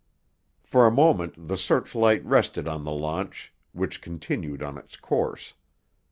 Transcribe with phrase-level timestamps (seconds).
[0.63, 5.53] For a moment the searchlight rested on the launch, which continued on its course.